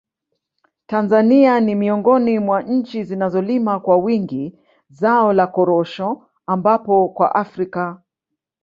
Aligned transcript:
Tanzania 0.87 1.59
ni 1.59 1.75
miongoni 1.75 2.39
mwa 2.39 2.61
nchi 2.61 3.03
zinazolima 3.03 3.79
kwa 3.79 3.97
wingi 3.97 4.59
zao 4.89 5.33
la 5.33 5.47
korosho 5.47 6.25
ambapo 6.47 7.09
kwa 7.09 7.35
Afrika 7.35 8.01